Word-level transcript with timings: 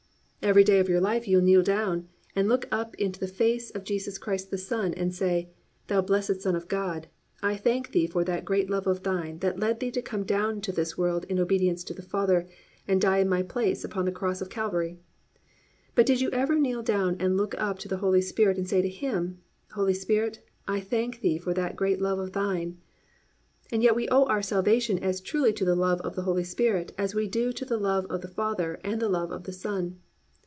Every 0.43 0.63
day 0.63 0.79
of 0.79 0.89
your 0.89 0.99
life 1.01 1.27
you 1.27 1.39
kneel 1.39 1.61
down 1.61 2.07
and 2.35 2.49
look 2.49 2.67
up 2.71 2.95
into 2.95 3.19
the 3.19 3.27
face 3.27 3.69
of 3.69 3.83
Jesus 3.83 4.17
Christ 4.17 4.49
the 4.49 4.57
Son 4.57 4.91
and 4.95 5.13
say, 5.13 5.51
"Thou 5.85 6.01
blessed 6.01 6.41
Son 6.41 6.55
of 6.55 6.67
God, 6.67 7.05
I 7.43 7.55
thank 7.55 7.91
thee 7.91 8.07
for 8.07 8.23
that 8.23 8.43
great 8.43 8.67
love 8.67 8.87
of 8.87 9.03
thine 9.03 9.37
that 9.39 9.59
led 9.59 9.79
thee 9.79 9.91
to 9.91 10.01
come 10.01 10.23
down 10.23 10.59
to 10.61 10.71
this 10.71 10.97
world 10.97 11.25
in 11.25 11.37
obedience 11.37 11.83
to 11.83 11.93
the 11.93 12.01
Father 12.01 12.49
and 12.87 12.99
die 12.99 13.19
in 13.19 13.29
my 13.29 13.43
place 13.43 13.83
upon 13.83 14.05
the 14.05 14.11
cross 14.11 14.41
of 14.41 14.49
Calvary." 14.49 14.97
But 15.93 16.07
did 16.07 16.21
you 16.21 16.31
ever 16.31 16.57
kneel 16.57 16.81
down 16.81 17.17
and 17.19 17.37
look 17.37 17.53
up 17.61 17.77
to 17.77 17.87
the 17.87 17.97
Holy 17.97 18.19
Spirit 18.21 18.57
and 18.57 18.67
say 18.67 18.81
to 18.81 18.89
him, 18.89 19.41
"Holy 19.73 19.93
Spirit, 19.93 20.39
I 20.67 20.79
thank 20.79 21.21
thee 21.21 21.37
for 21.37 21.53
that 21.53 21.75
great 21.75 22.01
love 22.01 22.17
of 22.17 22.31
thine"? 22.33 22.79
And 23.71 23.83
yet 23.83 23.95
we 23.95 24.09
owe 24.09 24.23
our 24.25 24.41
salvation 24.41 24.97
as 24.97 25.21
truly 25.21 25.53
to 25.53 25.63
the 25.65 25.75
love 25.75 26.01
of 26.01 26.15
the 26.15 26.23
Holy 26.23 26.43
Spirit 26.43 26.93
as 26.97 27.13
we 27.13 27.27
do 27.27 27.53
to 27.53 27.63
the 27.63 27.77
love 27.77 28.07
of 28.07 28.21
the 28.21 28.27
Father 28.27 28.81
and 28.83 28.99
the 28.99 29.07
love 29.07 29.31
of 29.31 29.43
the 29.43 29.53
Son. 29.53 29.99